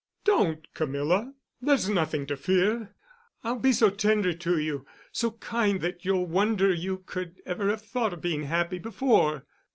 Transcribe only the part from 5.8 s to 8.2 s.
that you'll wonder you could ever have thought of